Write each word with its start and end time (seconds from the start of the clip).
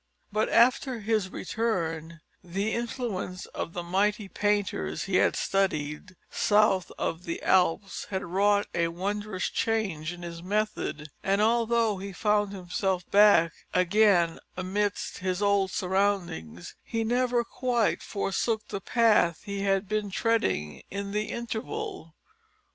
But, 0.31 0.49
after 0.49 1.01
his 1.01 1.29
return, 1.29 2.21
the 2.43 2.73
influence 2.73 3.45
of 3.45 3.73
the 3.73 3.83
mighty 3.83 4.27
painters 4.27 5.03
he 5.03 5.17
had 5.17 5.35
studied 5.35 6.15
south 6.31 6.91
of 6.97 7.25
the 7.25 7.39
Alps 7.43 8.05
had 8.05 8.23
wrought 8.23 8.65
a 8.73 8.87
wondrous 8.87 9.45
change 9.47 10.11
in 10.11 10.23
his 10.23 10.41
method, 10.41 11.09
and 11.21 11.39
although 11.39 11.99
he 11.99 12.13
found 12.13 12.51
himself 12.51 13.07
back 13.11 13.51
again 13.75 14.39
amidst 14.57 15.19
his 15.19 15.39
old 15.39 15.69
surroundings 15.69 16.73
he 16.81 17.03
never 17.03 17.43
quite 17.43 18.01
forsook 18.01 18.69
the 18.69 18.81
path 18.81 19.43
he 19.43 19.59
had 19.61 19.87
been 19.87 20.09
treading 20.09 20.81
in 20.89 21.11
the 21.11 21.25
interval. 21.29 22.15